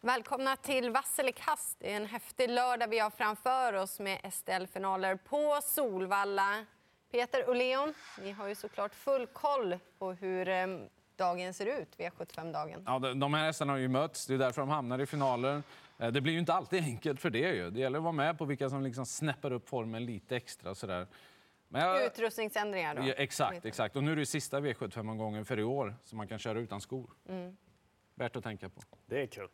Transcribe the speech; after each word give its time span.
Välkomna 0.00 0.56
till 0.56 0.90
Vasselik 0.90 1.40
Hast. 1.40 1.76
Det 1.80 1.92
är 1.92 1.96
en 1.96 2.06
häftig 2.06 2.50
lördag 2.50 2.88
vi 2.88 2.98
har 2.98 3.10
framför 3.10 3.72
oss 3.72 4.00
med 4.00 4.32
STL-finaler 4.32 5.16
på 5.16 5.60
Solvalla. 5.62 6.64
Peter 7.10 7.48
och 7.48 7.56
Leon, 7.56 7.94
ni 8.22 8.32
har 8.32 8.48
ju 8.48 8.54
såklart 8.54 8.94
full 8.94 9.26
koll 9.26 9.78
på 9.98 10.12
hur 10.12 10.48
eh, 10.48 10.66
dagen 11.16 11.54
ser 11.54 11.66
ut, 11.66 11.88
V75-dagen. 11.98 12.82
Ja, 12.86 12.98
de 12.98 13.34
här 13.34 13.44
hästarna 13.44 13.72
har 13.72 13.78
ju 13.78 13.88
mötts, 13.88 14.26
det 14.26 14.34
är 14.34 14.38
därför 14.38 14.62
de 14.62 14.68
hamnar 14.68 14.98
i 14.98 15.06
finaler. 15.06 15.62
Eh, 15.98 16.08
det 16.08 16.20
blir 16.20 16.32
ju 16.32 16.38
inte 16.38 16.52
alltid 16.52 16.82
enkelt 16.82 17.20
för 17.20 17.30
det. 17.30 17.54
Ju. 17.54 17.70
Det 17.70 17.80
gäller 17.80 17.98
att 17.98 18.04
vara 18.04 18.12
med 18.12 18.38
på 18.38 18.44
vilka 18.44 18.70
som 18.70 18.82
liksom 18.82 19.06
snäpper 19.06 19.52
upp 19.52 19.68
formen 19.68 20.04
lite 20.04 20.36
extra. 20.36 20.74
Sådär. 20.74 21.06
Men 21.68 21.82
jag... 21.82 22.04
Utrustningsändringar 22.04 22.94
då? 22.94 23.02
Ja, 23.02 23.14
exakt, 23.14 23.64
exakt. 23.64 23.96
Och 23.96 24.04
nu 24.04 24.12
är 24.12 24.16
det 24.16 24.26
sista 24.26 24.60
V75-omgången 24.60 25.44
för 25.44 25.58
i 25.58 25.62
år 25.62 25.94
så 26.04 26.16
man 26.16 26.28
kan 26.28 26.38
köra 26.38 26.58
utan 26.58 26.80
skor. 26.80 27.10
Mm. 27.28 27.56
Värt 28.14 28.36
att 28.36 28.44
tänka 28.44 28.68
på. 28.68 28.80
Det 29.06 29.22
är 29.22 29.26
kul. 29.26 29.48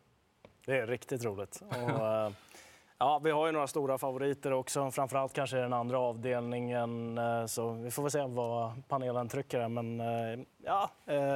Det 0.65 0.77
är 0.77 0.87
riktigt 0.87 1.25
roligt. 1.25 1.61
Och, 1.69 2.07
eh, 2.07 2.31
ja, 2.97 3.21
vi 3.23 3.31
har 3.31 3.45
ju 3.45 3.51
några 3.51 3.67
stora 3.67 3.97
favoriter 3.97 4.53
också, 4.53 4.91
framförallt 4.91 5.33
kanske 5.33 5.57
den 5.57 5.73
andra 5.73 5.99
avdelningen. 5.99 7.17
Eh, 7.17 7.45
så 7.45 7.71
vi 7.71 7.91
får 7.91 8.03
väl 8.03 8.11
se 8.11 8.25
vad 8.25 8.87
panelen 8.87 9.29
trycker. 9.29 9.67
Men 9.67 9.99
eh, 9.99 10.39
ja, 10.63 10.89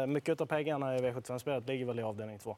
mycket 0.08 0.42
av 0.42 0.46
pengarna 0.46 0.96
i 0.96 1.00
V75-spelet 1.00 1.68
ligger 1.68 1.86
väl 1.86 2.00
i 2.00 2.04
avdelning 2.04 2.40
två. 2.40 2.56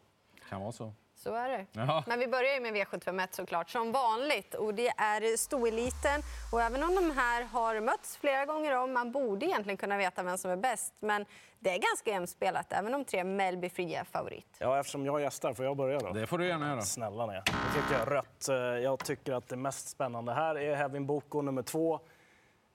Kan 0.52 0.62
vara 0.62 0.72
så. 0.72 0.94
Så 1.16 1.34
är 1.34 1.50
det. 1.50 1.66
Jaha. 1.72 2.04
Men 2.08 2.20
vi 2.20 2.28
börjar 2.28 2.62
med 2.62 2.73
V751 2.73 3.28
såklart, 3.32 3.70
som 3.70 3.91
vanligt. 3.91 4.54
Och 4.54 4.74
det 4.74 4.88
är 4.88 5.38
stoeliten. 5.38 6.22
Och 6.52 6.62
även 6.62 6.84
om 6.84 6.96
de 6.96 7.12
här 7.12 7.44
har 7.44 7.80
mötts 7.80 8.18
flera 8.18 8.46
gånger 8.46 8.77
om, 8.77 8.94
man 8.94 9.12
borde 9.12 9.46
egentligen 9.46 9.77
kunna 9.77 9.98
veta 9.98 10.24
vem 10.24 10.38
som 10.38 10.52
är 10.52 10.55
bäst. 10.55 10.94
Men 11.00 11.26
det 11.60 11.70
är 11.70 11.77
ganska 11.77 12.12
jämspelat, 12.12 12.74
även 12.74 12.94
om 12.94 13.05
tre 13.05 13.24
Melby 13.24 13.70
Free 13.70 13.96
är 13.96 14.04
favorit. 14.04 14.48
Ja, 14.60 14.80
eftersom 14.80 15.05
jag 15.05 15.22
gästar, 15.22 15.54
får 15.54 15.66
jag 15.66 15.77
börja 15.77 16.00
då? 16.00 16.12
Det 16.12 16.27
får 16.27 16.38
du 16.38 16.48
gärna 16.48 16.68
göra. 16.68 16.82
Snälla 16.82 17.26
ni. 17.26 17.34
Jag 17.34 17.44
tycker 17.46 18.05
rött. 18.05 18.49
Eh, 18.49 18.55
jag 18.55 18.99
tycker 19.05 19.34
att 19.34 19.48
det 19.48 19.57
mest 19.57 19.90
spännande 19.90 20.34
här 20.34 20.57
är 20.57 20.76
Hevin 20.76 21.05
Boko 21.05 21.41
nummer 21.41 21.63
två. 21.63 21.99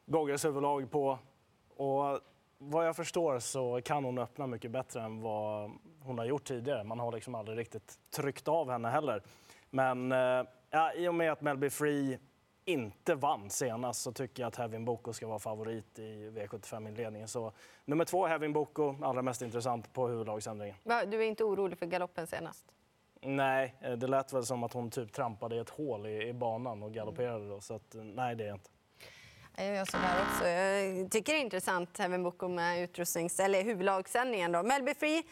Goggles 0.06 0.44
huvudlag 0.44 0.90
på. 0.90 1.18
Vad 2.58 2.86
jag 2.86 2.96
förstår 2.96 3.38
så 3.38 3.80
kan 3.84 4.04
hon 4.04 4.18
öppna 4.18 4.46
mycket 4.46 4.70
bättre 4.70 5.02
än 5.02 5.22
vad 5.22 5.70
hon 6.00 6.18
har 6.18 6.24
gjort 6.24 6.44
tidigare. 6.44 6.84
Man 6.84 6.98
har 6.98 7.12
liksom 7.12 7.34
aldrig 7.34 7.58
riktigt 7.58 7.98
tryckt 8.10 8.48
av 8.48 8.70
henne 8.70 8.88
heller. 8.88 9.22
Men 9.70 10.12
eh, 10.12 10.42
ja, 10.70 10.92
i 10.92 11.08
och 11.08 11.14
med 11.14 11.32
att 11.32 11.40
Melby 11.40 11.70
Free 11.70 12.18
inte 12.64 13.14
vann 13.14 13.50
senast 13.50 14.02
så 14.02 14.12
tycker 14.12 14.42
jag 14.42 14.48
att 14.48 14.56
Hevin 14.56 14.84
Boko 14.84 15.12
ska 15.12 15.26
vara 15.26 15.38
favorit 15.38 15.98
i 15.98 16.30
V75-inledningen. 16.30 17.26
Så 17.26 17.52
nummer 17.84 18.04
två, 18.04 18.26
Hevin 18.26 18.52
Boko, 18.52 18.94
allra 19.02 19.22
mest 19.22 19.42
intressant 19.42 19.92
på 19.92 20.08
huvudlagsändringen. 20.08 20.76
Du 20.84 21.16
är 21.16 21.28
inte 21.28 21.44
orolig 21.44 21.78
för 21.78 21.86
galoppen 21.86 22.26
senast? 22.26 22.72
Nej, 23.20 23.74
eh, 23.80 23.92
det 23.92 24.06
lät 24.06 24.32
väl 24.32 24.46
som 24.46 24.64
att 24.64 24.72
hon 24.72 24.90
typ 24.90 25.12
trampade 25.12 25.56
i 25.56 25.58
ett 25.58 25.70
hål 25.70 26.06
i, 26.06 26.28
i 26.28 26.32
banan 26.32 26.82
och 26.82 26.92
galopperade. 26.92 27.48
Då, 27.48 27.60
så 27.60 27.74
att, 27.74 27.94
eh, 27.94 28.02
nej, 28.02 28.34
det 28.34 28.44
är 28.44 28.48
jag 28.48 28.56
inte. 28.56 28.70
Jag 29.58 29.74
gör 29.74 29.84
så 29.84 29.96
där 29.96 30.22
också. 30.22 30.48
Jag 30.48 31.10
tycker 31.10 31.32
det 31.32 31.38
är 31.38 31.42
intressant 31.42 32.00
även 32.00 32.22
Boko 32.22 32.48
med 32.48 32.82
utrustnings 32.82 33.40
eller 33.40 33.62
huvudlagsändningen. 33.62 34.52
Då. 34.52 34.62
Melby 34.62 34.94
Free 34.94 35.22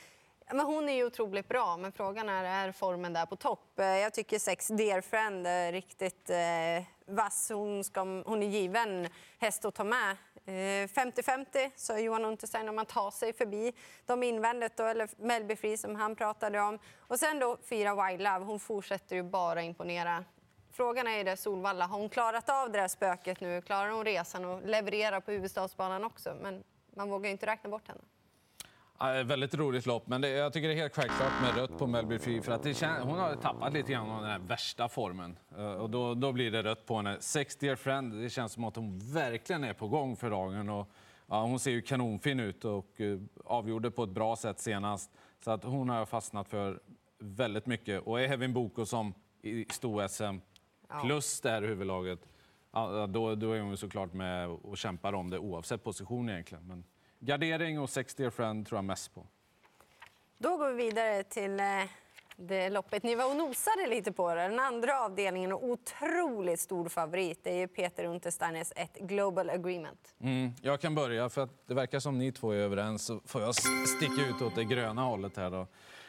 men 0.52 0.66
hon 0.66 0.88
är 0.88 0.92
ju 0.92 1.04
otroligt 1.04 1.48
bra, 1.48 1.76
men 1.76 1.92
frågan 1.92 2.28
är 2.28 2.44
är 2.44 2.72
formen 2.72 3.12
där 3.12 3.26
på 3.26 3.36
topp. 3.36 3.78
Eh, 3.78 3.86
jag 3.86 4.14
tycker 4.14 4.38
sex 4.38 4.68
Dear 4.68 5.00
Friend 5.00 5.46
är 5.46 5.72
riktigt 5.72 6.30
eh, 6.30 7.14
vass. 7.14 7.50
Hon, 7.54 7.84
ska, 7.84 8.00
hon 8.00 8.42
är 8.42 8.46
given 8.46 9.08
häst 9.38 9.64
att 9.64 9.74
ta 9.74 9.84
med. 9.84 10.16
Eh, 10.46 10.88
50-50 10.88 11.70
sa 11.76 11.98
Johan 11.98 12.24
Unterstein 12.24 12.68
om 12.68 12.76
man 12.76 12.86
tar 12.86 13.10
sig 13.10 13.32
förbi 13.32 13.72
de 14.06 14.22
invändigt, 14.22 14.76
då, 14.76 14.84
eller 14.84 15.08
Melby 15.16 15.56
Free 15.56 15.76
som 15.76 15.96
han 15.96 16.16
pratade 16.16 16.60
om. 16.60 16.78
Och 16.98 17.18
sen 17.18 17.38
då 17.38 17.56
fyra 17.68 18.08
Wild 18.08 18.22
Love. 18.22 18.44
Hon 18.44 18.60
fortsätter 18.60 19.16
ju 19.16 19.22
bara 19.22 19.62
imponera. 19.62 20.24
Frågan 20.76 21.06
är 21.06 21.18
ju 21.18 21.24
det, 21.24 21.36
Solvalla, 21.36 21.86
har 21.86 21.98
hon 21.98 22.08
klarat 22.08 22.48
av 22.48 22.72
det 22.72 22.78
där 22.78 22.88
spöket 22.88 23.40
nu? 23.40 23.62
Klarar 23.62 23.90
hon 23.90 24.04
resan 24.04 24.44
och 24.44 24.66
levererar 24.66 25.20
på 25.20 25.30
huvudstadsbanan 25.30 26.04
också? 26.04 26.36
Men 26.42 26.64
man 26.96 27.10
vågar 27.10 27.26
ju 27.26 27.32
inte 27.32 27.46
räkna 27.46 27.70
bort 27.70 27.88
henne. 27.88 28.00
Ja, 28.98 29.22
väldigt 29.24 29.54
roligt 29.54 29.86
lopp, 29.86 30.06
men 30.06 30.20
det, 30.20 30.28
jag 30.28 30.52
tycker 30.52 30.68
det 30.68 30.74
är 30.74 30.78
helt 30.78 30.94
självklart 30.94 31.32
med 31.42 31.56
rött 31.56 31.78
på 31.78 31.86
Melby 31.86 32.18
Free 32.18 32.42
för 32.42 32.52
att 32.52 32.62
det 32.62 32.74
kän, 32.74 33.02
hon 33.02 33.18
har 33.18 33.34
tappat 33.36 33.72
lite 33.72 33.92
grann 33.92 34.10
av 34.10 34.22
den 34.22 34.30
här 34.30 34.38
värsta 34.38 34.88
formen. 34.88 35.38
Uh, 35.58 35.64
och 35.64 35.90
då, 35.90 36.14
då 36.14 36.32
blir 36.32 36.50
det 36.50 36.62
rött 36.62 36.86
på 36.86 36.96
henne. 36.96 37.16
Sex 37.20 37.56
Dear 37.56 37.76
Friend, 37.76 38.22
det 38.22 38.30
känns 38.30 38.52
som 38.52 38.64
att 38.64 38.76
hon 38.76 38.98
verkligen 38.98 39.64
är 39.64 39.72
på 39.72 39.88
gång 39.88 40.16
för 40.16 40.30
dagen. 40.30 40.68
Och, 40.68 40.90
ja, 41.26 41.42
hon 41.42 41.58
ser 41.58 41.70
ju 41.70 41.82
kanonfin 41.82 42.40
ut 42.40 42.64
och 42.64 43.00
uh, 43.00 43.20
avgjorde 43.44 43.90
på 43.90 44.02
ett 44.04 44.10
bra 44.10 44.36
sätt 44.36 44.60
senast. 44.60 45.10
Så 45.44 45.50
att 45.50 45.64
hon 45.64 45.88
har 45.88 45.98
jag 45.98 46.08
fastnat 46.08 46.48
för 46.48 46.80
väldigt 47.18 47.66
mycket. 47.66 48.02
Och 48.02 48.20
är 48.20 48.28
Hevin 48.28 48.52
Boko 48.52 48.86
som 48.86 49.14
i 49.42 49.64
plus 51.02 51.40
det 51.40 51.50
här 51.50 51.62
huvudlaget, 51.62 52.18
då, 53.08 53.34
då 53.34 53.52
är 53.52 53.60
hon 53.60 53.76
såklart 53.76 54.12
med 54.12 54.48
och 54.48 54.78
kämpar 54.78 55.12
om 55.12 55.30
det 55.30 55.38
oavsett 55.38 55.84
position 55.84 56.28
egentligen. 56.28 56.66
Men 56.66 56.84
gardering 57.18 57.80
och 57.80 57.90
sex 57.90 58.14
dear 58.14 58.30
friend 58.30 58.66
tror 58.66 58.78
jag 58.78 58.84
mest 58.84 59.14
på. 59.14 59.26
Då 60.38 60.56
går 60.56 60.72
vi 60.72 60.84
vidare 60.84 61.22
till 61.22 61.60
eh, 61.60 61.66
det 62.36 62.70
loppet 62.70 63.02
ni 63.02 63.14
var 63.14 63.30
och 63.30 63.36
nosade 63.36 63.86
lite 63.86 64.12
på. 64.12 64.34
Det. 64.34 64.40
Den 64.40 64.60
andra 64.60 65.00
avdelningen 65.00 65.52
och 65.52 65.64
otroligt 65.64 66.60
stor 66.60 66.88
favorit 66.88 67.40
det 67.42 67.62
är 67.62 67.66
Peter 67.66 68.04
Untersteiners 68.04 68.72
ett 68.76 68.94
Global 68.94 69.50
Agreement. 69.50 70.14
Mm, 70.20 70.52
jag 70.62 70.80
kan 70.80 70.94
börja, 70.94 71.28
för 71.28 71.40
att 71.40 71.66
det 71.66 71.74
verkar 71.74 72.00
som 72.00 72.18
ni 72.18 72.32
två 72.32 72.50
är 72.50 72.56
överens. 72.56 73.04
Så 73.04 73.20
får 73.26 73.42
jag 73.42 73.54
sticka 73.54 74.26
ut 74.28 74.42
åt 74.42 74.54
det 74.54 74.64
gröna 74.64 75.02
hållet 75.02 75.36
här. 75.36 75.50
Då. 75.50 75.66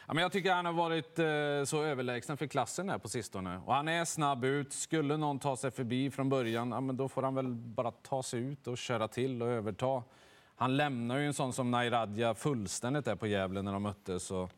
Ja, 0.08 0.14
men 0.14 0.22
jag 0.22 0.32
tycker 0.32 0.54
han 0.54 0.66
har 0.66 0.74
varit 0.74 1.20
eh, 1.20 1.26
så 1.66 1.84
överlägsen 1.84 2.38
för 2.38 2.48
klassen 2.48 2.90
här 2.90 2.98
på 2.98 3.10
sistone. 3.10 3.62
Och 3.66 3.74
han 3.74 3.88
är 3.88 4.06
snabb 4.06 4.46
ut. 4.46 4.74
Skulle 4.74 5.18
någon 5.18 5.40
ta 5.40 5.58
sig 5.58 5.72
förbi 5.72 6.12
från 6.12 6.30
början, 6.30 6.72
ja, 6.72 6.82
men 6.82 6.98
då 6.98 7.10
får 7.10 7.24
han 7.24 7.36
väl 7.36 7.48
bara 7.48 7.92
ta 7.92 8.24
sig 8.24 8.40
ut 8.40 8.68
och 8.68 8.78
köra 8.78 9.08
till 9.08 9.42
och 9.42 9.48
överta. 9.48 10.04
Han 10.56 10.78
lämnar 10.78 11.18
ju 11.18 11.28
en 11.28 11.34
sån 11.34 11.54
som 11.54 11.72
Nairadja 11.72 12.36
fullständigt 12.36 13.06
där 13.06 13.16
på 13.16 13.28
Gävle 13.28 13.62
när 13.62 13.74
de 13.74 13.84
möttes. 13.84 14.32
Och, 14.32 14.52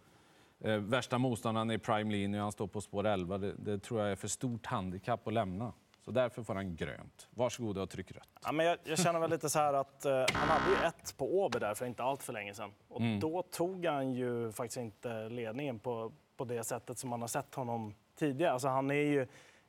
eh, 0.60 0.78
värsta 0.78 1.18
motståndaren 1.18 1.72
i 1.72 1.78
Prime 1.78 2.12
Linje, 2.12 2.42
han 2.42 2.52
står 2.52 2.68
på 2.68 2.82
spår 2.82 3.08
11. 3.08 3.38
Det, 3.38 3.54
det 3.58 3.80
tror 3.80 4.02
jag 4.02 4.12
är 4.12 4.16
för 4.16 4.28
stort 4.28 4.66
handikapp 4.66 5.28
att 5.28 5.34
lämna. 5.34 5.74
Så 6.08 6.12
därför 6.12 6.44
får 6.44 6.56
han 6.56 6.76
grönt. 6.76 7.28
Varsågod 7.30 7.78
och 7.78 7.90
tryck 7.90 8.12
rött. 8.12 8.30
Ja, 8.44 8.52
men 8.52 8.66
jag, 8.66 8.78
jag 8.84 9.00
känner 9.00 9.20
väl 9.20 9.30
lite 9.30 9.50
så 9.50 9.60
här 9.60 9.74
att 9.74 10.06
eh, 10.06 10.26
han 10.34 10.50
hade 10.50 10.70
ju 10.70 10.88
ett 10.88 11.18
på 11.18 11.40
Åby 11.40 11.60
där 11.60 11.74
för 11.74 11.86
inte 11.86 12.04
allt 12.04 12.24
för 12.24 12.34
länge 12.34 12.54
sedan. 12.54 12.74
Och 12.88 13.02
mm. 13.02 13.20
då 13.20 13.42
tog 13.42 13.86
han 13.86 14.14
ju 14.14 14.52
faktiskt 14.52 14.78
inte 14.78 15.30
ledningen 15.30 15.80
på, 15.80 16.12
på 16.38 16.46
det 16.46 16.64
sättet 16.64 17.00
som 17.00 17.10
man 17.10 17.22
har 17.22 17.28
sett 17.28 17.56
honom 17.56 17.94
tidigare. 18.16 18.52
Alltså 18.52 18.68
han 18.68 18.92
är 18.92 18.96
ju 18.96 19.28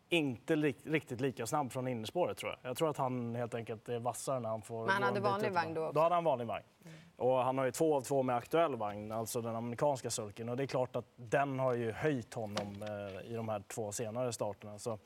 inte 0.08 0.56
li 0.56 0.74
riktigt 0.84 1.20
lika 1.20 1.46
snabb 1.46 1.72
från 1.72 1.88
innerspåret 1.88 2.36
tror 2.38 2.50
jag. 2.50 2.70
Jag 2.70 2.76
tror 2.76 2.90
att 2.90 2.96
han 2.96 3.34
helt 3.34 3.54
enkelt 3.54 3.88
är 3.88 3.98
vassare 3.98 4.40
när 4.40 4.48
han 4.48 4.62
får... 4.62 4.86
Men 4.86 4.94
han 4.94 5.02
hade 5.02 5.20
vanlig 5.20 5.52
vagn 5.52 5.74
då 5.74 5.82
också? 5.82 5.92
Då 5.92 6.00
hade 6.00 6.14
han 6.14 6.24
vanlig 6.24 6.46
vagn. 6.46 6.64
Mm. 6.84 6.96
Och 7.16 7.44
han 7.44 7.58
har 7.58 7.64
ju 7.64 7.70
två 7.70 7.96
av 7.96 8.00
två 8.00 8.22
med 8.22 8.36
aktuell 8.36 8.76
vagn, 8.76 9.12
alltså 9.12 9.40
den 9.40 9.56
amerikanska 9.56 10.10
sulken. 10.10 10.48
Och 10.48 10.56
det 10.56 10.62
är 10.62 10.66
klart 10.66 10.96
att 10.96 11.06
den 11.16 11.58
har 11.58 11.74
ju 11.74 11.92
höjt 11.92 12.34
honom 12.34 12.82
eh, 12.82 13.30
i 13.30 13.34
de 13.34 13.48
här 13.48 13.62
två 13.68 13.92
senare 13.92 14.32
starterna. 14.32 14.78
Så 14.78 14.98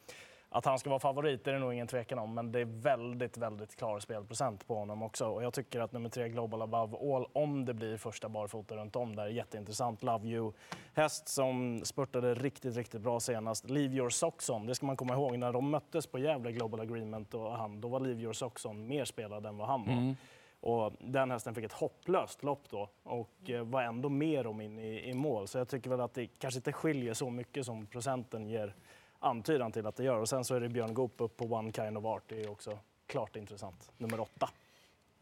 att 0.53 0.65
han 0.65 0.79
ska 0.79 0.91
vara 0.91 1.01
favorit 1.01 1.47
är 1.47 1.53
det 1.53 1.59
nog 1.59 1.73
ingen 1.73 1.87
tvekan 1.87 2.19
om, 2.19 2.35
men 2.35 2.53
det 2.53 2.61
är 2.61 2.65
väldigt, 2.65 3.37
väldigt 3.37 3.77
klar 3.77 3.99
spelprocent 4.01 4.67
på 4.67 4.75
honom 4.75 5.03
också. 5.03 5.27
Och 5.27 5.45
jag 5.45 5.53
tycker 5.53 5.81
att 5.81 5.93
nummer 5.93 6.09
tre, 6.09 6.29
Global 6.29 6.63
Above 6.63 7.15
All, 7.15 7.27
om 7.33 7.65
det 7.65 7.75
blir 7.75 7.97
första 7.97 8.29
barfota 8.29 8.77
runt 8.77 8.97
om 8.97 9.17
där, 9.17 9.25
är 9.25 9.29
jätteintressant. 9.29 10.03
Love 10.03 10.29
You. 10.29 10.53
Häst 10.95 11.29
som 11.29 11.81
spurtade 11.85 12.35
riktigt, 12.35 12.77
riktigt 12.77 13.01
bra 13.01 13.21
senast. 13.21 13.71
Leave 13.71 13.95
Your 13.95 14.11
Socks 14.11 14.51
On, 14.51 14.67
det 14.67 14.75
ska 14.75 14.87
man 14.87 14.97
komma 14.97 15.15
ihåg. 15.15 15.39
När 15.39 15.53
de 15.53 15.71
möttes 15.71 16.07
på 16.07 16.19
Gävle 16.19 16.53
Global 16.53 16.81
Agreement 16.81 17.35
och 17.35 17.53
han, 17.53 17.81
då 17.81 17.89
var 17.89 18.01
Leave 18.01 18.21
Your 18.21 18.33
Socks 18.33 18.65
On 18.65 18.87
mer 18.87 19.05
spelad 19.05 19.47
än 19.47 19.57
vad 19.57 19.69
han 19.69 19.85
var. 19.85 19.93
Mm. 19.93 20.17
Och 20.61 20.93
den 21.01 21.31
hästen 21.31 21.55
fick 21.55 21.65
ett 21.65 21.73
hopplöst 21.73 22.43
lopp 22.43 22.71
då 22.71 22.89
och 23.03 23.51
eh, 23.51 23.65
var 23.65 23.83
ändå 23.83 24.09
mer 24.09 24.47
om 24.47 24.61
in 24.61 24.79
i, 24.79 25.11
i 25.11 25.15
mål. 25.15 25.49
Så 25.49 25.59
jag 25.59 25.69
tycker 25.69 25.91
väl 25.91 26.01
att 26.01 26.15
det 26.15 26.27
kanske 26.27 26.59
inte 26.59 26.73
skiljer 26.73 27.15
så 27.15 27.31
mycket 27.31 27.67
som 27.67 27.87
procenten 27.87 28.47
ger 28.47 28.75
antydan 29.23 29.73
till 29.73 29.87
att 29.87 29.97
det 29.97 30.05
gör. 30.05 30.19
Och 30.19 30.29
sen 30.29 30.45
så 30.45 30.55
är 30.55 30.61
det 30.61 30.69
Björn 30.69 30.95
Goop 30.95 31.21
upp 31.21 31.37
på 31.37 31.45
One 31.45 31.73
Kind 31.73 31.99
of 31.99 32.05
Art. 32.05 32.23
Det 32.29 32.43
är 32.43 32.51
också 32.51 32.79
klart 33.07 33.37
intressant. 33.37 33.93
Nummer 33.99 34.21
åtta. 34.21 34.51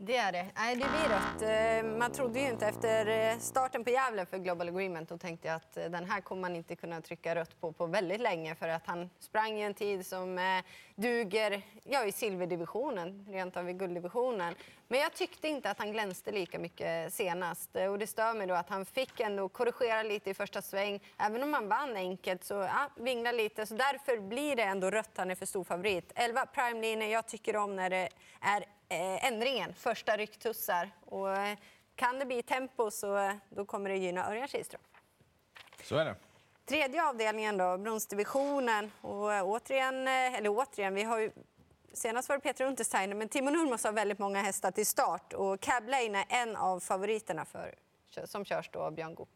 Det 0.02 0.17
är 0.17 0.32
det. 0.32 0.47
Nej, 0.56 0.76
det 0.76 0.87
blir 0.88 1.08
rött. 1.08 1.43
Eh, 1.43 1.99
man 1.99 2.12
trodde 2.12 2.41
ju 2.41 2.49
inte 2.49 2.67
efter 2.67 3.06
eh, 3.06 3.38
starten 3.38 3.85
på 3.85 3.91
Gävle 3.91 4.26
för 4.26 4.38
Global 4.38 4.69
Agreement 4.69 5.08
då 5.08 5.19
tänkte 5.19 5.55
att 5.55 5.76
eh, 5.76 5.85
den 5.85 6.05
här 6.05 6.20
kommer 6.20 6.43
man 6.43 6.56
inte 6.56 6.76
kunna 6.76 7.00
trycka 7.00 7.35
rött 7.35 7.61
på 7.61 7.73
på 7.73 7.87
väldigt 7.87 8.20
länge 8.20 8.55
för 8.55 8.69
att 8.69 8.87
han 8.87 9.11
sprang 9.19 9.58
i 9.58 9.62
en 9.62 9.75
tid 9.75 10.06
som 10.06 10.61
duger 10.94 11.62
ja, 11.85 12.05
i 12.05 12.12
silverdivisionen, 12.12 13.26
rent 13.29 13.56
av 13.56 13.69
i 13.69 13.73
gulddivisionen. 13.73 14.55
Men 14.93 15.01
jag 15.01 15.13
tyckte 15.13 15.49
inte 15.49 15.71
att 15.71 15.79
han 15.79 15.93
glänste 15.93 16.33
lika 16.33 16.59
mycket 16.59 17.15
senast 17.15 17.77
och 17.91 17.99
det 17.99 18.07
stör 18.07 18.35
mig 18.35 18.47
då 18.47 18.55
att 18.55 18.69
han 18.69 18.87
fick 18.87 19.21
ändå 19.21 19.49
korrigera 19.49 20.03
lite 20.03 20.31
i 20.31 20.35
första 20.35 20.63
sväng. 20.63 21.01
Även 21.19 21.43
om 21.43 21.55
han 21.55 21.69
vann 21.69 21.97
enkelt 21.97 22.45
så 22.45 22.55
ja, 22.55 22.91
vingla 22.97 23.33
lite 23.33 23.67
så 23.67 23.75
därför 23.75 24.19
blir 24.19 24.57
det 24.57 24.63
ändå 24.63 24.91
rött. 24.91 25.11
Han 25.17 25.31
är 25.31 25.35
för 25.35 25.47
stor 25.47 25.65
favorit. 25.65 26.13
11 26.15 26.47
Prime 26.47 26.81
Line, 26.81 27.11
jag 27.11 27.27
tycker 27.27 27.57
om 27.57 27.77
när 27.77 27.91
det 27.91 28.09
är 28.41 28.61
eh, 28.89 29.25
ändringen, 29.27 29.75
första 29.75 30.17
rycktussar. 30.17 30.91
Och, 31.05 31.37
eh, 31.37 31.59
kan 31.95 32.19
det 32.19 32.27
bli 32.27 32.43
tempo 32.43 32.91
så 32.91 33.17
eh, 33.17 33.35
då 33.49 33.65
kommer 33.65 33.91
det 33.91 33.97
gynna 33.97 34.31
Örjan 34.31 34.49
Kihlström. 34.49 34.83
Så 35.83 35.97
är 35.97 36.05
det. 36.05 36.15
Tredje 36.65 37.05
avdelningen 37.05 37.57
då, 37.57 37.79
bronsdivisionen. 37.79 38.93
Och 39.01 39.31
återigen, 39.43 40.09
eller 40.09 40.49
återigen, 40.49 40.95
vi 40.95 41.03
har 41.03 41.19
ju 41.19 41.31
Senast 41.93 42.29
var 42.29 42.37
det 42.37 42.43
Peter 42.43 42.65
Untersteiner, 42.65 43.15
men 43.15 43.29
Timo 43.29 43.51
Nurmos 43.51 43.85
har 43.85 43.93
väldigt 43.93 44.19
många 44.19 44.43
hästar 44.43 44.71
till 44.71 44.87
start 44.87 45.33
och 45.33 45.61
Cab 45.61 45.89
Lane 45.89 46.19
är 46.29 46.43
en 46.43 46.57
av 46.57 46.81
favoriterna 46.81 47.45
för, 47.45 47.75
som 48.25 48.45
körs 48.45 48.71
då 48.73 48.79
av 48.79 48.93
Björn 48.93 49.15
Goop. 49.15 49.29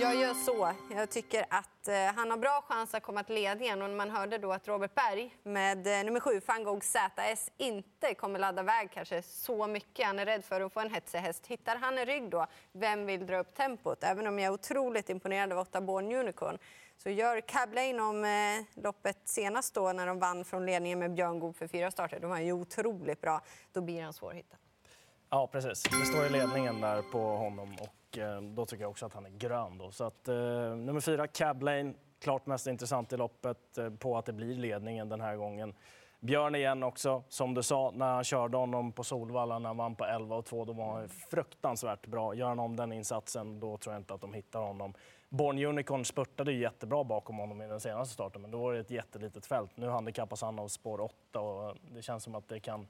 Jag 0.00 0.16
gör 0.16 0.34
så. 0.34 0.72
Jag 0.94 1.10
tycker 1.10 1.44
att 1.48 1.88
eh, 1.88 1.94
han 1.94 2.30
har 2.30 2.36
bra 2.36 2.64
chans 2.68 2.94
att 2.94 3.02
komma 3.02 3.22
till 3.22 3.34
ledningen. 3.34 3.82
Och 3.82 3.90
man 3.90 4.10
hörde 4.10 4.38
då 4.38 4.52
att 4.52 4.68
Robert 4.68 4.94
Berg 4.94 5.36
med 5.42 5.86
eh, 5.86 6.04
nummer 6.04 6.20
sju, 6.20 6.40
Fangog 6.40 6.84
ZS, 6.84 7.50
inte 7.56 8.14
kommer 8.14 8.38
ladda 8.38 8.62
väg 8.62 8.90
kanske 8.92 9.22
så 9.22 9.66
mycket. 9.66 10.06
Han 10.06 10.18
är 10.18 10.26
rädd 10.26 10.44
för 10.44 10.60
att 10.60 10.72
få 10.72 10.80
en 10.80 10.94
hetsig 10.94 11.18
häst. 11.18 11.46
Hittar 11.46 11.76
han 11.76 11.98
en 11.98 12.06
rygg 12.06 12.30
då, 12.30 12.46
vem 12.72 13.06
vill 13.06 13.26
dra 13.26 13.38
upp 13.38 13.54
tempot? 13.54 14.04
Även 14.04 14.26
om 14.26 14.38
jag 14.38 14.46
är 14.46 14.54
otroligt 14.54 15.10
imponerad 15.10 15.52
av 15.52 15.58
åtta 15.58 15.80
Born 15.80 16.12
Unicorn 16.12 16.58
så 17.02 17.10
gör 17.10 17.40
Cab 17.40 17.74
Lane 17.74 18.02
om 18.02 18.24
eh, 18.24 18.82
loppet 18.82 19.18
senast 19.24 19.74
då 19.74 19.92
när 19.92 20.06
de 20.06 20.18
vann 20.18 20.44
från 20.44 20.66
ledningen 20.66 20.98
med 20.98 21.14
Björn 21.14 21.38
Goop 21.38 21.56
för 21.56 21.66
fyra 21.66 21.90
starter. 21.90 22.20
De 22.20 22.30
var 22.30 22.38
ju 22.38 22.52
otroligt 22.52 23.20
bra. 23.20 23.40
Då 23.72 23.80
blir 23.80 24.02
han 24.02 24.12
svår 24.12 24.30
att 24.30 24.36
hitta. 24.36 24.56
Ja, 25.30 25.46
precis. 25.46 25.82
Det 25.82 26.06
står 26.06 26.26
i 26.26 26.30
ledningen 26.30 26.80
där 26.80 27.02
på 27.12 27.18
honom 27.18 27.76
och 27.80 28.18
eh, 28.18 28.42
då 28.42 28.66
tycker 28.66 28.84
jag 28.84 28.90
också 28.90 29.06
att 29.06 29.14
han 29.14 29.26
är 29.26 29.30
grön. 29.30 29.78
Då. 29.78 29.90
Så 29.90 30.04
att, 30.04 30.28
eh, 30.28 30.34
nummer 30.76 31.00
fyra, 31.00 31.26
Cab 31.26 31.62
Lane, 31.62 31.94
klart 32.20 32.46
mest 32.46 32.66
intressant 32.66 33.12
i 33.12 33.16
loppet 33.16 33.78
eh, 33.78 33.90
på 33.90 34.18
att 34.18 34.26
det 34.26 34.32
blir 34.32 34.54
ledningen 34.54 35.08
den 35.08 35.20
här 35.20 35.36
gången. 35.36 35.74
Björn 36.20 36.54
igen 36.54 36.82
också, 36.82 37.22
som 37.28 37.54
du 37.54 37.62
sa, 37.62 37.90
när 37.94 38.14
han 38.14 38.24
körde 38.24 38.56
honom 38.56 38.92
på 38.92 39.04
Solvalla 39.04 39.58
när 39.58 39.68
han 39.68 39.76
vann 39.76 39.94
på 39.94 40.04
11 40.04 40.36
och 40.36 40.44
2, 40.44 40.64
då 40.64 40.72
var 40.72 40.92
han 40.92 41.08
fruktansvärt 41.08 42.06
bra. 42.06 42.34
Gör 42.34 42.48
han 42.48 42.58
om 42.58 42.76
den 42.76 42.92
insatsen, 42.92 43.60
då 43.60 43.76
tror 43.76 43.94
jag 43.94 44.00
inte 44.00 44.14
att 44.14 44.20
de 44.20 44.34
hittar 44.34 44.60
honom. 44.60 44.94
Born 45.32 45.58
Unicorn 45.58 46.04
spurtade 46.04 46.52
ju 46.52 46.58
jättebra 46.58 47.04
bakom 47.04 47.38
honom 47.38 47.62
i 47.62 47.68
den 47.68 47.80
senaste 47.80 48.14
starten, 48.14 48.42
men 48.42 48.50
då 48.50 48.58
var 48.58 48.72
det 48.72 48.80
ett 48.80 48.90
jättelitet 48.90 49.46
fält. 49.46 49.76
Nu 49.76 49.88
handikappas 49.88 50.42
han 50.42 50.58
av 50.58 50.68
spår 50.68 51.00
8 51.00 51.40
och 51.40 51.76
det 51.94 52.02
känns 52.02 52.24
som 52.24 52.34
att 52.34 52.48
det 52.48 52.60
kan 52.60 52.86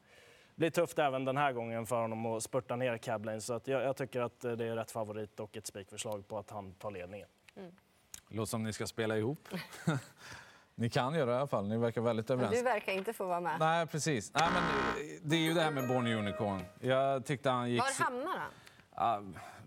bli 0.54 0.70
tufft 0.70 0.98
även 0.98 1.24
den 1.24 1.36
här 1.36 1.52
gången 1.52 1.86
för 1.86 2.00
honom 2.00 2.26
att 2.26 2.42
spurta 2.42 2.76
ner 2.76 2.98
Cablane. 2.98 3.40
Så 3.40 3.54
att 3.54 3.68
jag, 3.68 3.82
jag, 3.82 3.96
tycker 3.96 4.20
att 4.20 4.40
det 4.40 4.64
är 4.64 4.76
rätt 4.76 4.90
favorit 4.90 5.40
och 5.40 5.56
ett 5.56 5.66
spikförslag 5.66 6.28
på 6.28 6.38
att 6.38 6.50
han 6.50 6.74
tar 6.74 6.90
ledningen. 6.90 7.28
Mm. 7.56 7.72
Låter 8.28 8.50
som 8.50 8.62
ni 8.62 8.72
ska 8.72 8.86
spela 8.86 9.16
ihop. 9.16 9.48
Ni 10.74 10.90
kan 10.90 11.14
göra 11.14 11.26
det 11.26 11.32
i 11.32 11.36
alla 11.36 11.46
fall. 11.46 11.68
Ni 11.68 11.76
verkar 11.76 12.00
väldigt 12.00 12.30
överens. 12.30 12.54
Du 12.56 12.62
verkar 12.62 12.92
inte 12.92 13.12
få 13.12 13.26
vara 13.26 13.40
med. 13.40 13.56
Nej, 13.58 13.86
precis. 13.86 14.32
Nej, 14.34 14.48
men 14.54 14.62
det 15.22 15.36
är 15.36 15.40
ju 15.40 15.54
det 15.54 15.60
här 15.60 15.70
med 15.70 15.88
Born 15.88 16.06
Unicorn. 16.06 16.64
Jag 16.80 17.26
tyckte 17.26 17.50
han 17.50 17.70
gick... 17.70 17.80
Var 17.80 18.04
hamnar 18.04 18.38
han? 18.38 18.50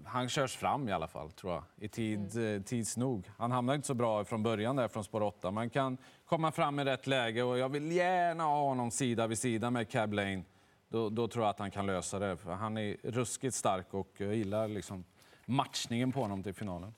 Han 0.05 0.29
körs 0.29 0.55
fram 0.55 0.89
i 0.89 0.91
alla 0.91 1.07
fall, 1.07 1.31
tror 1.31 1.53
jag, 1.53 1.63
i 1.77 1.87
tid, 1.87 2.35
mm. 2.35 2.63
tids 2.63 2.97
nog. 2.97 3.31
Han 3.37 3.51
hamnar 3.51 3.75
inte 3.75 3.87
så 3.87 3.93
bra 3.93 4.25
från 4.25 4.43
början 4.43 4.75
där 4.75 4.87
från 4.87 5.03
spår 5.03 5.21
8. 5.21 5.51
Man 5.51 5.69
kan 5.69 5.97
komma 6.25 6.51
fram 6.51 6.79
i 6.79 6.83
rätt 6.83 7.07
läge 7.07 7.43
och 7.43 7.57
jag 7.57 7.69
vill 7.69 7.91
gärna 7.91 8.43
ha 8.43 8.61
honom 8.61 8.91
sida 8.91 9.27
vid 9.27 9.37
sida 9.37 9.69
med 9.69 9.89
Cab 9.89 10.13
Lane. 10.13 10.43
Då, 10.89 11.09
då 11.09 11.27
tror 11.27 11.45
jag 11.45 11.49
att 11.49 11.59
han 11.59 11.71
kan 11.71 11.85
lösa 11.85 12.19
det. 12.19 12.37
För 12.37 12.51
han 12.51 12.77
är 12.77 12.97
ruskigt 13.03 13.55
stark 13.55 13.93
och 13.93 14.09
jag 14.17 14.35
gillar 14.35 14.67
liksom 14.67 15.05
matchningen 15.45 16.11
på 16.11 16.21
honom 16.21 16.43
till 16.43 16.53
finalen. 16.53 16.93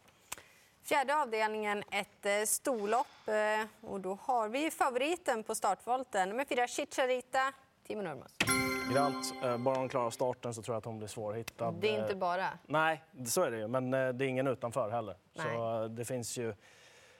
Fjärde 0.83 1.21
avdelningen, 1.21 1.83
ett 1.91 2.25
eh, 2.25 2.45
storlopp. 2.45 3.27
Eh, 3.27 3.89
och 3.89 4.01
då 4.01 4.17
har 4.21 4.49
vi 4.49 4.71
favoriten 4.71 5.43
på 5.43 5.55
startvolten, 5.55 6.29
nummer 6.29 6.45
fyra, 6.45 6.67
Chicharita, 6.67 7.53
Timo 7.87 8.01
Nurmos. 8.01 8.66
Grant, 8.93 9.33
eh, 9.43 9.57
bara 9.57 9.77
hon 9.77 9.89
klarar 9.89 10.09
starten 10.09 10.53
så 10.53 10.61
tror 10.61 10.73
jag 10.73 10.77
att 10.77 10.85
hon 10.85 10.97
blir 10.97 11.07
svårhittad. 11.07 11.71
Det 11.71 11.95
är 11.95 12.01
inte 12.01 12.15
bara. 12.15 12.49
Nej, 12.65 13.03
så 13.25 13.41
är 13.41 13.51
det 13.51 13.57
ju. 13.57 13.67
Men 13.67 13.91
det 13.91 13.97
är 13.97 14.21
ingen 14.21 14.47
utanför 14.47 14.89
heller. 14.89 15.15
Nej. 15.33 15.45
Så 15.55 15.87
det 15.87 16.05
finns 16.05 16.37
ju 16.37 16.53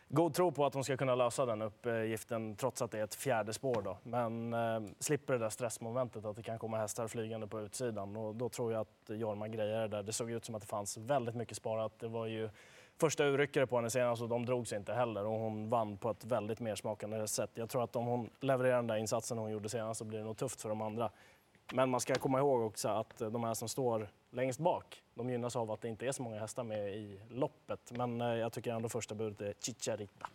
god 0.09 0.33
tro 0.33 0.51
på 0.51 0.65
att 0.65 0.73
hon 0.73 0.83
ska 0.83 0.97
kunna 0.97 1.15
lösa 1.15 1.45
den 1.45 1.61
uppgiften 1.61 2.55
trots 2.55 2.81
att 2.81 2.91
det 2.91 2.99
är 2.99 3.03
ett 3.03 3.15
fjärde 3.15 3.53
spår. 3.53 3.81
Då. 3.81 3.97
Men 4.03 4.53
eh, 4.53 4.81
slipper 4.99 5.33
det 5.33 5.39
där 5.39 5.49
stressmomentet 5.49 6.25
att 6.25 6.35
det 6.35 6.43
kan 6.43 6.59
komma 6.59 6.77
hästar 6.77 7.07
flygande 7.07 7.47
på 7.47 7.61
utsidan. 7.61 8.15
Och 8.15 8.35
då 8.35 8.49
tror 8.49 8.73
jag 8.73 8.81
att 8.81 9.17
Jorma 9.17 9.47
grejer 9.47 9.81
det 9.81 9.87
där. 9.87 10.03
Det 10.03 10.13
såg 10.13 10.31
ut 10.31 10.45
som 10.45 10.55
att 10.55 10.61
det 10.61 10.67
fanns 10.67 10.97
väldigt 10.97 11.35
mycket 11.35 11.57
sparat. 11.57 11.99
Det 11.99 12.07
var 12.07 12.25
ju 12.25 12.49
första 12.99 13.25
urryckare 13.25 13.67
på 13.67 13.75
henne 13.75 13.89
senast 13.89 14.21
och 14.21 14.29
de 14.29 14.45
drogs 14.45 14.73
inte 14.73 14.93
heller. 14.93 15.25
Och 15.25 15.39
hon 15.39 15.69
vann 15.69 15.97
på 15.97 16.09
ett 16.09 16.25
väldigt 16.25 16.59
mer 16.59 16.75
smakande 16.75 17.27
sätt. 17.27 17.51
Jag 17.53 17.69
tror 17.69 17.83
att 17.83 17.95
om 17.95 18.05
hon 18.05 18.29
levererar 18.39 18.75
den 18.75 18.87
där 18.87 18.95
insatsen 18.95 19.37
hon 19.37 19.51
gjorde 19.51 19.69
senast 19.69 19.97
så 19.97 20.05
blir 20.05 20.19
det 20.19 20.25
nog 20.25 20.37
tufft 20.37 20.61
för 20.61 20.69
de 20.69 20.81
andra. 20.81 21.09
Men 21.73 21.89
man 21.89 21.99
ska 21.99 22.15
komma 22.15 22.39
ihåg 22.39 22.61
också 22.61 22.87
att 22.87 23.17
de 23.17 23.43
här 23.43 23.53
som 23.53 23.69
står 23.69 24.09
längst 24.29 24.59
bak, 24.59 25.03
de 25.13 25.29
gynnas 25.29 25.55
av 25.55 25.71
att 25.71 25.81
det 25.81 25.87
inte 25.87 26.05
är 26.05 26.11
så 26.11 26.23
många 26.23 26.39
hästar 26.39 26.63
med 26.63 26.95
i 26.95 27.19
loppet. 27.29 27.91
Men 27.91 28.21
eh, 28.21 28.27
jag 28.27 28.53
tycker 28.53 28.73
ändå 28.73 28.89
första 28.89 29.15
budet 29.15 29.41
är 29.41 29.53
Chicharita. 29.59 30.27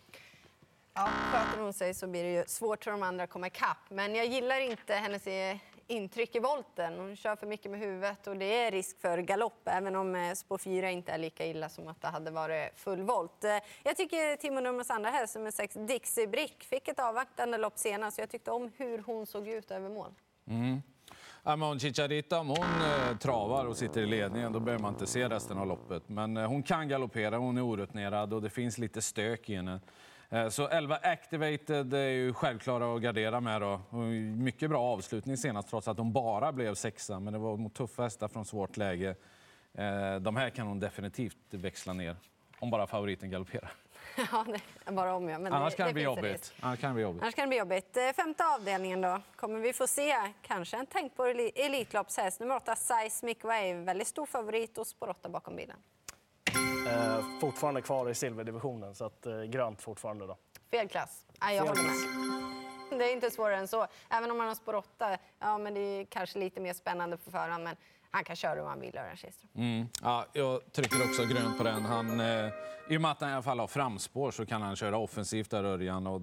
Ja, 0.95 1.07
sköter 1.07 1.63
hon 1.63 1.73
sig 1.73 1.95
så 1.95 2.07
blir 2.07 2.25
det 2.25 2.33
ju 2.33 2.45
svårt 2.47 2.85
för 2.85 2.91
de 2.91 3.03
andra 3.03 3.25
att 3.25 3.31
komma 3.31 3.47
ikapp. 3.47 3.79
Men 3.89 4.15
jag 4.15 4.27
gillar 4.27 4.61
inte 4.61 4.95
hennes 4.95 5.27
eh, 5.27 5.57
intryck 5.87 6.35
i 6.37 6.39
volten. 6.39 6.99
Hon 6.99 7.17
kör 7.17 7.37
för 7.37 7.47
mycket 7.47 7.71
med 7.71 7.81
huvudet 7.81 8.27
och 8.27 8.37
det 8.37 8.45
är 8.45 8.71
risk 8.71 9.01
för 9.01 9.19
galopp 9.19 9.63
även 9.65 9.97
om 9.97 10.15
eh, 10.15 10.35
spår 10.35 10.59
4 10.59 10.91
inte 10.91 11.13
är 11.13 11.19
lika 11.19 11.47
illa 11.47 11.69
som 11.69 11.89
att 11.89 12.01
det 12.01 12.09
hade 12.09 12.31
varit 12.31 12.73
full 12.77 13.03
volt. 13.03 13.45
Jag 13.83 13.97
tycker 13.97 14.37
Timo 14.37 14.61
Nummers 14.61 14.91
andra 14.91 15.11
häst, 15.11 15.35
nummer 15.35 15.51
6, 15.51 15.75
Dixie 15.75 16.27
Brick, 16.27 16.65
fick 16.65 16.89
ett 16.89 16.99
avvaktande 16.99 17.59
lopp 17.59 17.79
senast. 17.79 18.19
Jag 18.19 18.31
tyckte 18.31 18.51
om 18.51 18.73
hur 18.77 18.99
hon 18.99 19.27
såg 19.27 19.49
ut 19.49 19.71
över 19.71 19.89
mål. 19.89 20.15
Mm. 20.47 20.83
Amon 21.45 21.79
Chicharita, 21.79 22.41
om 22.41 22.49
hon 22.49 22.59
eh, 22.59 23.17
travar 23.17 23.67
och 23.67 23.77
sitter 23.77 24.01
i 24.01 24.07
ledningen, 24.07 24.53
då 24.53 24.61
behöver 24.61 24.83
man 24.83 24.93
inte 24.95 25.07
se 25.07 25.29
resten 25.29 25.59
av 25.59 25.67
loppet. 25.67 26.09
Men 26.09 26.37
eh, 26.37 26.49
hon 26.49 26.63
kan 26.63 26.89
galoppera, 26.89 27.39
hon 27.39 27.59
är 27.59 27.67
orutinerad 27.67 28.33
och 28.33 28.43
det 28.43 28.51
finns 28.51 28.79
lite 28.79 29.03
stök 29.03 29.51
i 29.51 29.55
henne. 29.55 29.81
Eh, 30.31 30.49
så 30.49 30.69
11 30.69 30.99
Activated 31.03 31.95
är 31.95 32.09
ju 32.09 32.33
självklara 32.33 32.97
att 32.97 33.03
gardera 33.03 33.41
med. 33.41 33.61
Då. 33.61 33.81
Mycket 34.37 34.71
bra 34.71 34.83
avslutning 34.83 35.37
senast, 35.37 35.69
trots 35.69 35.89
att 35.89 35.99
hon 35.99 36.13
bara 36.13 36.53
blev 36.53 36.75
sexa. 36.75 37.21
Men 37.21 37.33
det 37.33 37.39
var 37.39 37.57
mot 37.57 37.75
tuffa 37.75 38.03
hästar 38.03 38.29
från 38.29 38.45
svårt 38.45 38.77
läge. 38.77 39.15
Eh, 39.75 40.17
de 40.21 40.37
här 40.37 40.51
kan 40.51 40.67
hon 40.67 40.81
definitivt 40.81 41.37
växla 41.51 41.93
ner, 41.93 42.17
om 42.59 42.71
bara 42.71 42.87
favoriten 42.87 43.31
galopperar. 43.31 43.73
Ja, 44.33 44.47
det 44.85 44.93
bara 44.93 45.15
om 45.15 45.29
ja. 45.29 45.39
Men 45.39 45.53
Annars, 45.53 45.73
det, 45.73 45.77
kan 45.77 45.87
det 45.87 45.93
bli 45.95 46.03
jobbigt. 46.03 46.55
Annars 46.61 46.81
kan 46.81 46.91
det 46.91 46.95
bli 46.95 47.03
jobbigt. 47.03 47.23
Annars 47.23 47.35
kan 47.35 47.43
det 47.43 47.49
bli 47.49 47.59
jobbigt. 47.59 47.97
Femte 48.17 48.45
avdelningen 48.47 49.01
då. 49.01 49.21
Kommer 49.37 49.61
vi 49.61 49.73
få 49.73 49.87
se 49.87 50.15
kanske 50.43 50.77
en 50.77 50.87
tänkbar 50.87 51.29
Elitloppshäst. 51.55 52.41
Nummer 52.41 52.57
åtta, 52.57 52.77
Seismic 52.77 53.45
Wave. 53.45 53.75
Väldigt 53.75 54.09
stor 54.09 54.27
favorit 54.27 54.79
och 54.79 54.87
spår 54.87 55.09
åtta 55.09 55.29
bakom 55.29 55.57
bilen. 55.57 55.77
Eh, 56.87 57.25
fortfarande 57.41 57.83
kvar 57.83 58.11
i 58.11 58.15
silverdivisionen, 58.15 58.95
så 58.95 59.05
att, 59.05 59.27
eh, 59.27 59.43
grönt 59.43 59.83
fortfarande. 59.83 60.27
Då. 60.27 60.37
Fel 60.71 60.89
klass. 60.89 61.27
Nej, 61.41 61.57
jag 61.57 61.67
Fel 61.67 61.77
håller 61.77 61.89
med. 61.89 62.99
Det 62.99 63.05
är 63.05 63.13
inte 63.13 63.31
svårare 63.31 63.57
än 63.57 63.69
så. 63.69 63.87
Även 64.11 64.31
om 64.31 64.39
man 64.39 64.49
har 64.49 64.55
spår 64.55 64.75
åtta, 64.75 65.19
ja, 65.39 65.59
men 65.59 65.75
det 65.75 65.81
är 65.81 66.05
kanske 66.05 66.39
lite 66.39 66.61
mer 66.61 66.73
spännande 66.73 67.17
på 67.17 67.31
förhand. 67.31 67.65
Men 67.65 67.77
han 68.13 68.25
kan 68.25 68.37
köra 68.37 68.55
hur 68.55 68.69
han 68.69 68.81
vill, 68.81 68.99
Örjan 68.99 69.17
Kihlström. 69.17 69.51
Mm. 69.55 69.87
Ja, 70.03 70.27
jag 70.33 70.73
trycker 70.73 70.97
också 71.05 71.25
grönt 71.25 71.59
på 71.59 71.65
den. 71.65 71.85
Han, 71.85 72.21
eh, 72.21 72.53
I 72.89 72.97
och 72.97 73.01
med 73.01 73.11
att 73.11 73.21
han 73.21 73.31
i 73.31 73.33
alla 73.33 73.43
fall 73.43 73.59
har 73.59 73.67
framspår 73.67 74.31
så 74.31 74.47
kan 74.47 74.63
han 74.63 74.77
köra 74.77 74.99
offensivt 74.99 75.51
där, 75.51 75.65
Örjan. 75.65 76.07
Och 76.07 76.21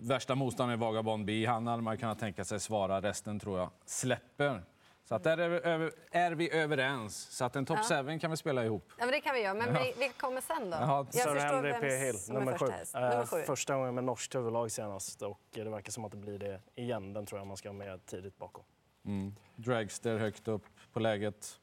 värsta 0.00 0.34
motståndaren 0.34 0.80
är 0.80 0.84
Vagabond 0.86 1.24
B. 1.24 1.46
Han 1.46 1.66
hade 1.66 1.82
man 1.82 1.98
kunnat 1.98 2.18
tänka 2.18 2.44
sig 2.44 2.60
svara. 2.60 3.00
Resten 3.00 3.40
tror 3.40 3.58
jag 3.58 3.70
släpper. 3.84 4.62
Så 5.08 5.14
att 5.14 5.24
där 5.24 5.38
är 5.38 5.78
vi, 5.78 5.90
är 6.10 6.32
vi 6.32 6.52
överens. 6.52 7.16
Så 7.30 7.44
att 7.44 7.56
en 7.56 7.66
top 7.66 7.78
7 7.78 7.94
ja. 7.94 8.18
kan 8.18 8.30
vi 8.30 8.36
spela 8.36 8.64
ihop. 8.64 8.92
Ja, 8.98 9.04
men 9.04 9.12
det 9.12 9.20
kan 9.20 9.34
vi 9.34 9.40
göra. 9.40 9.54
Men 9.54 9.74
ja. 9.74 9.82
vilka 9.98 10.20
kommer 10.20 10.40
sen 10.40 10.70
då? 10.70 10.76
Jaha. 10.76 11.06
Jag 11.12 11.14
Sir 11.14 11.34
förstår 11.34 11.62
Henry 11.62 11.72
P. 11.72 11.96
Hill, 11.96 12.16
nummer 12.28 12.58
sju. 12.58 12.66
Nummer 12.94 13.26
sju. 13.26 13.42
Första 13.42 13.74
gången 13.76 13.94
med 13.94 14.04
norskt 14.04 14.34
huvudlag 14.34 14.70
senast 14.70 15.22
och 15.22 15.40
det 15.50 15.64
verkar 15.64 15.92
som 15.92 16.04
att 16.04 16.10
det 16.10 16.16
blir 16.16 16.38
det 16.38 16.60
igen. 16.74 17.12
Den 17.12 17.26
tror 17.26 17.40
jag 17.40 17.46
man 17.46 17.56
ska 17.56 17.68
ha 17.68 17.74
med 17.74 18.06
tidigt 18.06 18.38
bakom. 18.38 18.64
Mm. 19.04 19.34
Dragster 19.56 20.18
högt 20.18 20.48
upp 20.48 20.64
på 20.92 21.00
läget. 21.00 21.60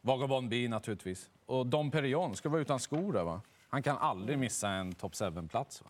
Vagabond 0.00 0.48
B 0.48 0.68
naturligtvis. 0.68 1.30
Och 1.46 1.66
Dom 1.66 1.90
Perignon 1.90 2.36
ska 2.36 2.48
vara 2.48 2.60
utan 2.60 2.80
skor 2.80 3.12
där 3.12 3.24
va? 3.24 3.40
Han 3.68 3.82
kan 3.82 3.98
aldrig 3.98 4.38
missa 4.38 4.68
en 4.68 4.92
top 4.92 5.12
7-plats 5.12 5.82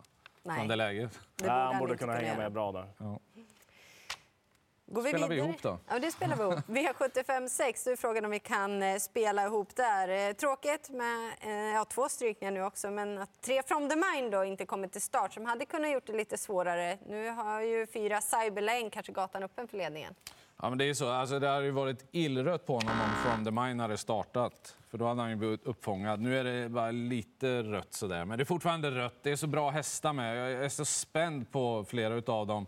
Nej. 0.43 0.57
Från 0.57 0.67
det 0.67 0.75
läget. 0.75 1.19
Det 1.35 1.45
ja, 1.45 1.53
han 1.53 1.79
borde 1.79 1.97
kunna 1.97 2.13
hänga 2.13 2.37
med 2.37 2.51
bra 2.51 2.71
där. 2.71 2.87
Ja. 2.97 3.19
Går 4.87 5.01
vi 5.01 5.09
spelar 5.09 5.27
vidare? 5.29 5.45
vi 5.45 5.49
ihop 5.49 5.61
då? 5.61 5.79
Ja, 5.87 5.99
det 5.99 6.11
spelar 6.11 6.35
vi 6.35 6.43
ihop. 6.43 6.59
Vi 6.67 6.85
har 6.85 6.93
75-6. 6.93 7.85
Då 7.85 7.91
är 7.91 7.95
frågan 7.95 8.25
om 8.25 8.31
vi 8.31 8.39
kan 8.39 8.83
eh, 8.83 8.97
spela 8.97 9.45
ihop 9.45 9.75
där. 9.75 10.29
Eh, 10.29 10.33
tråkigt 10.33 10.89
med 10.89 11.33
eh, 11.41 11.51
ja, 11.51 11.85
två 11.85 12.09
strykningar 12.09 12.51
nu 12.51 12.63
också, 12.63 12.91
men 12.91 13.17
att 13.17 13.41
tre 13.41 13.63
from 13.63 13.89
the 13.89 13.95
mind 13.95 14.31
då 14.31 14.43
inte 14.43 14.65
kommit 14.65 14.91
till 14.91 15.01
start 15.01 15.33
som 15.33 15.45
hade 15.45 15.65
kunnat 15.65 15.91
gjort 15.91 16.05
det 16.05 16.13
lite 16.13 16.37
svårare. 16.37 16.97
Nu 17.07 17.29
har 17.29 17.61
ju 17.61 17.87
fyra 17.87 18.21
Cyberlane 18.21 18.89
kanske 18.89 19.11
gatan 19.11 19.43
öppen 19.43 19.67
för 19.67 19.77
ledningen. 19.77 20.15
Ja, 20.65 20.69
men 20.69 20.77
det 20.77 20.85
är 20.85 20.93
så. 20.93 21.09
Alltså, 21.09 21.39
det 21.39 21.47
hade 21.47 21.65
ju 21.65 21.71
varit 21.71 22.05
illrött 22.11 22.65
på 22.65 22.73
honom 22.73 23.01
om 23.01 23.09
From 23.09 23.45
the 23.45 23.51
Mine 23.51 23.81
hade 23.81 23.97
startat. 23.97 24.77
För 24.89 24.97
då 24.97 25.05
hade 25.05 25.21
han 25.21 25.29
ju 25.29 25.35
blivit 25.35 25.63
uppfångad. 25.63 26.19
Nu 26.19 26.39
är 26.39 26.43
det 26.43 26.69
bara 26.69 26.91
lite 26.91 27.63
rött 27.63 27.93
sådär. 27.93 28.25
Men 28.25 28.37
det 28.37 28.43
är 28.43 28.45
fortfarande 28.45 28.91
rött. 28.91 29.23
Det 29.23 29.31
är 29.31 29.35
så 29.35 29.47
bra 29.47 29.69
hästar 29.69 30.13
med. 30.13 30.37
Jag 30.37 30.65
är 30.65 30.69
så 30.69 30.85
spänd 30.85 31.51
på 31.51 31.85
flera 31.87 32.33
av 32.33 32.47
dem. 32.47 32.67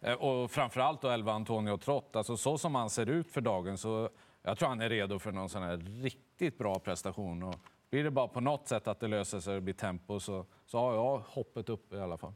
Eh, 0.00 0.12
och 0.12 0.50
framförallt 0.50 1.00
då 1.00 1.08
11 1.08 1.32
Antonio 1.32 1.78
Trott. 1.78 2.16
Alltså 2.16 2.36
så 2.36 2.58
som 2.58 2.74
han 2.74 2.90
ser 2.90 3.06
ut 3.06 3.30
för 3.30 3.40
dagen 3.40 3.78
så 3.78 4.08
jag 4.42 4.58
tror 4.58 4.68
han 4.68 4.80
är 4.80 4.88
redo 4.88 5.18
för 5.18 5.32
någon 5.32 5.48
sån 5.48 5.62
här 5.62 5.76
riktigt 5.76 6.58
bra 6.58 6.78
prestation. 6.78 7.42
Och 7.42 7.54
Blir 7.90 8.04
det 8.04 8.10
bara 8.10 8.28
på 8.28 8.40
något 8.40 8.68
sätt 8.68 8.88
att 8.88 9.00
det 9.00 9.08
löser 9.08 9.40
sig 9.40 9.50
och 9.50 9.56
det 9.56 9.64
blir 9.64 9.74
tempo 9.74 10.20
så, 10.20 10.46
så 10.66 10.78
har 10.78 10.94
jag 10.94 11.18
hoppet 11.18 11.68
upp 11.68 11.92
i 11.92 12.00
alla 12.00 12.18
fall. 12.18 12.32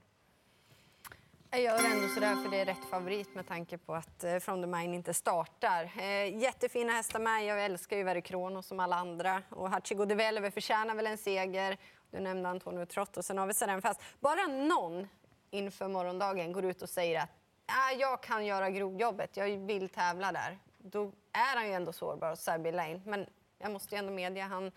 Jag 1.53 1.63
gör 1.63 1.85
ändå 1.85 2.09
sådär 2.09 2.37
för 2.43 2.49
det 2.49 2.61
är 2.61 2.65
rätt 2.65 2.85
favorit 2.91 3.35
med 3.35 3.47
tanke 3.47 3.79
på 3.79 3.95
att 3.95 4.25
eh, 4.25 4.39
From 4.39 4.63
the 4.63 4.67
Mine 4.67 4.95
inte 4.95 5.15
startar. 5.15 5.93
Eh, 5.99 6.39
jättefina 6.39 6.93
hästar 6.93 7.21
med. 7.21 7.45
Jag 7.45 7.65
älskar 7.65 7.97
ju 7.97 8.03
Verikrono 8.03 8.63
som 8.63 8.81
alla 8.81 8.97
andra. 8.97 9.43
Och 9.51 9.71
Hachigo 9.71 10.05
de 10.05 10.15
Velve 10.15 10.51
förtjänar 10.51 10.95
väl 10.95 11.07
en 11.07 11.19
seger. 11.19 11.77
Du 12.11 12.21
nämnde 12.21 12.49
Antonio 12.49 12.87
Trott 12.87 13.17
och 13.17 13.25
sen 13.25 13.39
har 13.39 13.47
vi 13.47 13.55
Seren 13.55 13.83
Fast. 13.83 14.01
Bara 14.21 14.47
någon 14.47 15.09
inför 15.51 15.89
morgondagen 15.89 16.53
går 16.53 16.65
ut 16.65 16.83
och 16.83 16.89
säger 16.89 17.21
att 17.21 17.31
äh, 17.69 18.01
jag 18.01 18.23
kan 18.23 18.47
göra 18.47 18.71
grovjobbet, 18.71 19.37
jag 19.37 19.59
vill 19.59 19.89
tävla 19.89 20.33
där. 20.33 20.59
Då 20.79 21.13
är 21.33 21.57
han 21.57 21.67
ju 21.67 21.73
ändå 21.73 21.93
sårbar, 21.93 22.35
Serbi 22.35 22.73
Lane. 22.73 23.01
Men 23.05 23.27
jag 23.59 23.73
måste 23.73 23.95
ju 23.95 23.99
ändå 23.99 24.13
medge, 24.13 24.41
han, 24.43 24.73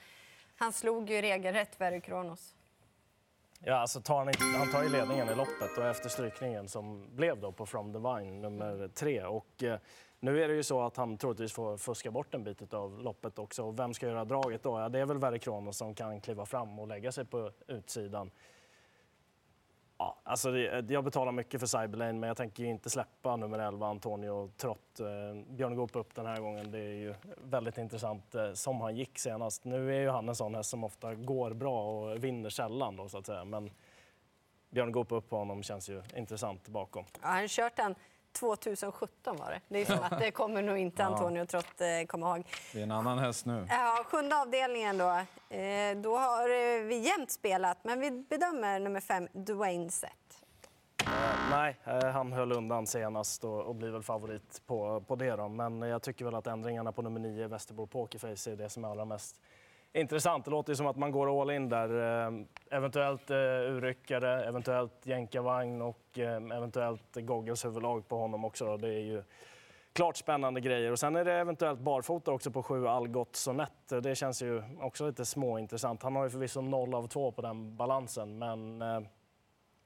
han 0.55 0.73
slog 0.73 1.09
ju 1.09 1.21
regelrätt 1.21 1.81
Verikronos. 1.81 2.55
Ja, 3.65 3.75
alltså 3.75 4.01
tar 4.01 4.17
han, 4.17 4.27
inte, 4.27 4.43
han 4.43 4.71
tar 4.71 4.83
ju 4.83 4.89
ledningen 4.89 5.29
i 5.29 5.35
loppet 5.35 5.77
och 5.77 5.85
efter 5.85 6.09
strykningen 6.09 6.67
som 6.67 7.15
blev 7.15 7.39
då 7.39 7.51
på 7.51 7.65
From 7.65 7.93
the 7.93 7.99
Vine 7.99 8.41
nummer 8.41 8.87
tre. 8.87 9.23
Och, 9.23 9.63
eh, 9.63 9.79
nu 10.19 10.43
är 10.43 10.47
det 10.47 10.53
ju 10.53 10.63
så 10.63 10.81
att 10.81 10.97
han 10.97 11.17
troligtvis 11.17 11.53
får 11.53 11.77
fuska 11.77 12.11
bort 12.11 12.33
en 12.33 12.43
bit 12.43 12.73
av 12.73 12.99
loppet 12.99 13.39
också. 13.39 13.63
Och 13.63 13.79
vem 13.79 13.93
ska 13.93 14.07
göra 14.07 14.25
draget 14.25 14.63
då? 14.63 14.79
Ja, 14.79 14.89
det 14.89 14.99
är 14.99 15.05
väl 15.05 15.17
Verre 15.17 15.39
Kronos 15.39 15.77
som 15.77 15.95
kan 15.95 16.21
kliva 16.21 16.45
fram 16.45 16.79
och 16.79 16.87
lägga 16.87 17.11
sig 17.11 17.25
på 17.25 17.51
utsidan. 17.67 18.31
Ja, 20.03 20.17
alltså 20.23 20.51
det, 20.51 20.67
eh, 20.67 20.85
jag 20.87 21.03
betalar 21.03 21.31
mycket 21.31 21.59
för 21.59 21.67
Cyberlane, 21.67 22.13
men 22.13 22.27
jag 22.27 22.37
tänker 22.37 22.63
inte 22.63 22.89
släppa 22.89 23.35
nummer 23.35 23.59
11, 23.59 23.87
Antonio 23.87 24.51
Trott. 24.57 24.99
Eh, 24.99 25.05
Björn 25.47 25.75
Goop 25.75 25.95
upp 25.95 26.15
den 26.15 26.25
här 26.25 26.39
gången. 26.39 26.71
Det 26.71 26.79
är 26.79 26.93
ju 26.93 27.13
väldigt 27.37 27.77
intressant 27.77 28.35
eh, 28.35 28.53
som 28.53 28.81
han 28.81 28.95
gick 28.95 29.19
senast. 29.19 29.65
Nu 29.65 29.95
är 29.95 29.99
ju 29.99 30.09
han 30.09 30.29
en 30.29 30.35
sån 30.35 30.55
häst 30.55 30.69
som 30.69 30.83
ofta 30.83 31.15
går 31.15 31.53
bra 31.53 31.83
och 31.83 32.23
vinner 32.23 32.49
sällan 32.49 32.95
då, 32.95 33.09
så 33.09 33.17
att 33.17 33.25
säga. 33.25 33.45
Men 33.45 33.71
Björn 34.69 34.91
Goop 34.91 35.11
upp 35.11 35.29
på 35.29 35.37
honom 35.37 35.63
känns 35.63 35.89
ju 35.89 36.01
intressant 36.15 36.67
bakom. 36.67 37.05
Ja, 37.13 37.27
han 37.27 37.39
har 37.39 37.47
kört 37.47 37.75
den 37.75 37.95
2017 38.33 39.37
var 39.37 39.51
det. 39.51 39.61
Det 39.67 39.81
är 39.81 39.85
som 39.85 40.03
att 40.03 40.19
det 40.19 40.31
kommer 40.31 40.61
nog 40.61 40.77
inte 40.77 41.05
Antonio 41.05 41.45
Trott 41.45 41.81
eh, 41.81 42.07
komma 42.07 42.35
ihåg. 42.37 42.47
Det 42.73 42.79
är 42.79 42.83
en 42.83 42.91
annan 42.91 43.19
häst 43.19 43.45
nu. 43.45 43.67
Ja, 43.69 44.03
sjunde 44.07 44.37
avdelningen 44.37 44.97
då. 44.97 45.09
Eh, 45.55 45.97
då 45.97 46.17
har 46.17 46.49
eh, 46.49 46.83
vi 46.83 46.97
jämnt 46.97 47.31
spelat, 47.31 47.77
men 47.83 47.99
vi 47.99 48.11
bedömer 48.11 48.79
nummer 48.79 48.99
fem, 48.99 49.27
Dwayne 49.33 49.89
Sett. 49.89 50.11
Nej, 51.49 51.79
han 52.13 52.33
höll 52.33 52.51
undan 52.51 52.87
senast 52.87 53.43
och, 53.43 53.61
och 53.61 53.75
blir 53.75 53.89
väl 53.89 54.03
favorit 54.03 54.61
på, 54.65 55.01
på 55.07 55.15
det. 55.15 55.35
Då. 55.35 55.47
Men 55.47 55.81
jag 55.81 56.01
tycker 56.01 56.25
väl 56.25 56.35
att 56.35 56.47
ändringarna 56.47 56.91
på 56.91 57.01
nummer 57.01 57.19
9, 57.19 57.47
Västerbo 57.47 57.87
Pokerface, 57.87 58.51
är 58.51 58.55
det 58.55 58.69
som 58.69 58.85
är 58.85 58.89
allra 58.89 59.05
mest 59.05 59.41
intressant. 59.93 60.45
Det 60.45 60.51
låter 60.51 60.73
som 60.73 60.87
att 60.87 60.97
man 60.97 61.11
går 61.11 61.41
all 61.41 61.51
in 61.51 61.69
där. 61.69 62.23
Eh, 62.25 62.33
eventuellt 62.71 63.29
eh, 63.29 63.37
urryckare, 63.37 64.43
eventuellt 64.43 65.05
jänkarvagn 65.05 65.81
och 65.81 66.19
eh, 66.19 66.35
eventuellt 66.35 67.15
goggles 67.15 67.65
huvudlag 67.65 68.07
på 68.07 68.17
honom 68.17 68.45
också. 68.45 68.65
Då. 68.65 68.77
Det 68.77 68.93
är 68.93 68.99
ju 68.99 69.23
klart 69.93 70.17
spännande 70.17 70.61
grejer. 70.61 70.91
Och 70.91 70.99
sen 70.99 71.15
är 71.15 71.25
det 71.25 71.33
eventuellt 71.33 71.79
barfota 71.79 72.31
också 72.31 72.51
på 72.51 72.63
sju 72.63 72.87
Algot 72.87 73.35
Sonett. 73.35 74.03
Det 74.03 74.15
känns 74.15 74.41
ju 74.41 74.63
också 74.81 75.07
lite 75.07 75.25
småintressant. 75.25 76.03
Han 76.03 76.15
har 76.15 76.23
ju 76.23 76.29
förvisso 76.29 76.61
0 76.61 76.95
av 76.95 77.07
2 77.07 77.31
på 77.31 77.41
den 77.41 77.75
balansen, 77.75 78.37
men 78.37 78.81
eh, 78.81 79.01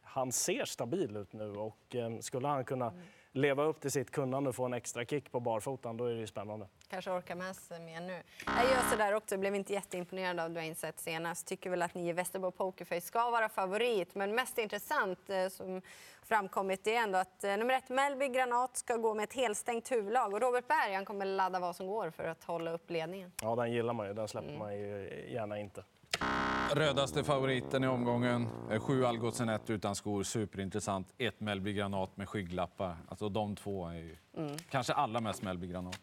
han 0.02 0.32
ser 0.32 0.66
stabil 0.66 1.18
ut 1.18 1.34
nu 1.34 1.52
och 1.52 1.96
eh, 1.96 2.20
skulle 2.20 2.48
han 2.48 2.66
kunna 2.66 2.94
leva 3.32 3.64
upp 3.64 3.82
till 3.82 3.92
sitt 3.92 4.12
kunnande 4.12 4.50
och 4.50 4.56
få 4.56 4.66
en 4.66 4.74
extra 4.74 5.06
kick 5.06 5.32
på 5.32 5.40
barfotan, 5.40 5.98
då 5.98 6.06
är 6.06 6.14
det 6.14 6.20
ju 6.20 6.28
spännande. 6.28 6.68
Kanske 6.90 7.12
orkar 7.12 7.36
med 7.36 7.56
sig 7.56 7.80
mer 7.80 8.02
nu. 8.02 8.24
Jag 8.46 8.64
gör 8.72 8.90
sådär 8.92 9.14
också, 9.14 9.38
blev 9.38 9.56
inte 9.56 9.74
jätteimponerad 9.74 10.40
av 10.40 10.50
Dwayne 10.50 10.76
Sett 10.76 11.00
senast. 11.00 11.48
Tycker 11.48 11.70
väl 11.70 11.82
att 11.82 11.94
nio 11.94 12.14
Västerbo 12.14 12.52
Pokerface 12.52 13.02
ska 13.02 13.30
vara 13.30 13.50
favorit, 13.50 14.16
men 14.16 14.36
mest 14.36 14.58
intressant 14.58 15.30
eh, 15.30 15.48
som 15.48 15.82
framkommit 16.24 16.88
är 16.88 16.92
ändå 16.96 17.18
att 17.18 17.44
eh, 17.44 17.58
nummer 17.58 17.74
ett 17.74 17.90
Melby 17.90 18.28
Granat 18.28 18.78
ska 18.78 18.96
gå 18.96 19.14
med 19.14 19.24
ett 19.24 19.34
helstängt 19.34 19.92
huvudlag 19.92 20.34
och 20.34 20.42
Robert 20.42 20.68
Berg 20.68 20.94
han 20.94 21.06
kommer 21.06 21.26
ladda 21.26 21.60
vad 21.60 21.76
som 21.76 21.88
går 21.88 22.10
för 22.10 22.24
att 22.24 22.44
hålla 22.44 22.72
upp 22.72 22.90
ledningen. 22.90 23.32
Ja, 23.42 23.56
den 23.56 23.72
gillar 23.72 23.94
man 23.94 24.08
ju. 24.08 24.14
Den 24.14 24.28
släpper 24.28 24.58
man 24.58 24.78
ju 24.78 25.10
gärna 25.30 25.60
inte. 25.60 25.84
Rödaste 26.76 27.24
favoriten 27.24 27.84
i 27.84 27.88
omgången. 27.88 28.48
Eh, 28.72 28.80
Sju 28.80 29.06
Algotsen, 29.06 29.50
ett 29.50 29.70
utan 29.70 29.96
skor. 29.96 30.24
Superintressant. 30.24 31.14
Ett 31.18 31.40
Mellby 31.40 31.74
Granat 31.74 32.18
med 32.18 32.30
skygglappar. 32.30 32.98
Alltså 33.08 33.30
de 33.30 33.56
två 33.56 33.88
är 33.88 33.94
ju 33.94 34.16
kanske 34.70 34.94
allra 34.94 35.20
mest 35.20 35.42
Mellby 35.42 35.68
Granat. 35.68 36.00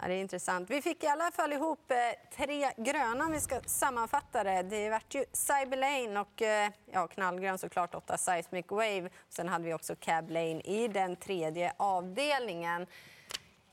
Ja, 0.00 0.08
det 0.08 0.14
är 0.14 0.20
intressant. 0.20 0.70
Vi 0.70 0.82
fick 0.82 1.04
i 1.04 1.06
alla 1.06 1.30
fall 1.30 1.52
ihop 1.52 1.90
eh, 1.90 1.96
tre 2.36 2.72
gröna 2.76 3.24
om 3.24 3.32
vi 3.32 3.40
ska 3.40 3.60
sammanfatta 3.60 4.44
det. 4.44 4.62
Det 4.62 4.90
vart 4.90 5.14
ju 5.14 5.24
Cyberlane 5.32 6.20
och 6.20 6.42
eh, 6.42 6.70
ja, 6.92 7.06
knallgrön 7.06 7.58
såklart, 7.58 7.94
åtta 7.94 8.18
Seismic 8.18 8.66
Wave. 8.68 9.10
Sen 9.28 9.48
hade 9.48 9.64
vi 9.64 9.74
också 9.74 9.96
Cab 9.96 10.30
Lane 10.30 10.60
i 10.60 10.88
den 10.88 11.16
tredje 11.16 11.72
avdelningen. 11.76 12.86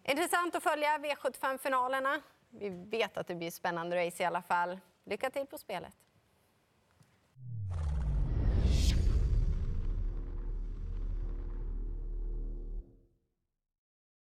Intressant 0.03 0.55
att 0.55 0.63
följa 0.63 0.97
V75-finalerna. 0.97 2.21
Vi 2.49 2.69
vet 2.69 3.17
att 3.17 3.27
det 3.27 3.35
blir 3.35 3.51
spännande 3.51 4.07
race 4.07 4.23
i 4.23 4.25
alla 4.25 4.41
fall. 4.41 4.79
Lycka 5.05 5.29
till 5.29 5.45
på 5.45 5.57
spelet. 5.57 6.04